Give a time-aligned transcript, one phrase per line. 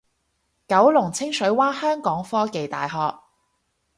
[0.67, 3.19] 九龍清水灣香港科技大學